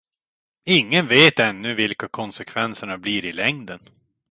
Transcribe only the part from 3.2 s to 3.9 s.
i längden.